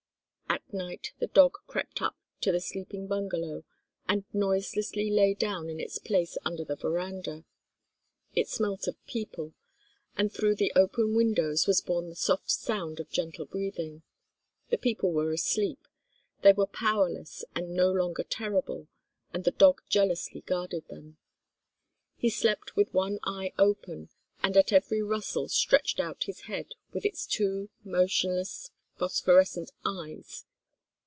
[0.51, 3.63] At night the dog crept up to the sleeping bungalow,
[4.07, 7.43] and noiselessly lay down in its place under the verandah.
[8.35, 9.53] It smelt of people,
[10.17, 14.03] and through the open windows was borne the soft sound of gentle breathing.
[14.69, 15.87] The people were asleep,
[16.41, 18.87] they were powerless and no longer terrible,
[19.33, 21.17] and the dog jealously guarded them.
[22.17, 24.07] He slept with one eye open,
[24.43, 30.45] and at every rustle stretched out his head with its two motionless phosphorescent eyes.